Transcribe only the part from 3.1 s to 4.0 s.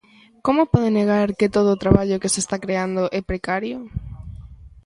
é precario?